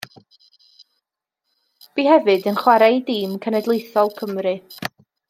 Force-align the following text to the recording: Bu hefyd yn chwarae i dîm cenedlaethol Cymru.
Bu 1.93 2.07
hefyd 2.07 2.47
yn 2.53 2.57
chwarae 2.63 2.91
i 2.97 3.05
dîm 3.11 3.37
cenedlaethol 3.45 4.15
Cymru. 4.23 4.55